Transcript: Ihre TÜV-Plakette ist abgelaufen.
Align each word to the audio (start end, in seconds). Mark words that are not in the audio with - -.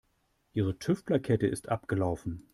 Ihre 0.53 0.79
TÜV-Plakette 0.79 1.45
ist 1.45 1.69
abgelaufen. 1.69 2.49